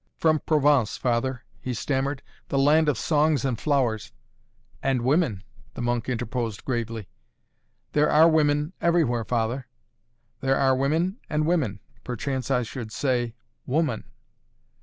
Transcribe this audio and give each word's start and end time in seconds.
"From 0.17 0.39
Provence, 0.39 0.97
father," 0.97 1.43
he 1.59 1.75
stammered, 1.75 2.23
"the 2.49 2.57
land 2.57 2.89
of 2.89 2.97
songs 2.97 3.45
and 3.45 3.59
flowers" 3.59 4.11
"And 4.81 5.03
women" 5.03 5.43
the 5.75 5.81
monk 5.83 6.09
interposed 6.09 6.65
gravely. 6.65 7.07
"There 7.91 8.09
are 8.09 8.27
women 8.27 8.73
everywhere, 8.81 9.23
father." 9.25 9.67
"There 10.39 10.57
are 10.57 10.75
women 10.75 11.19
and 11.29 11.45
women. 11.45 11.81
Perchance 12.03 12.49
I 12.49 12.63
should 12.63 12.91
say 12.91 13.35
'Woman.'" 13.67 14.05